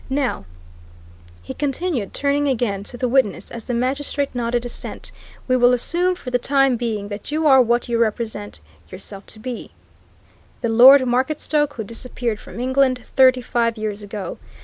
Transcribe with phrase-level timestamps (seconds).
[0.09, 0.45] Now,"
[1.43, 5.11] he continued, turning again to the witness as the magistrate nodded assent,
[5.47, 8.59] "we will assume for the time being that you are what you represent
[8.89, 9.69] yourself to be
[10.61, 14.39] the Lord Marketstoke who disappeared from England thirty five years ago.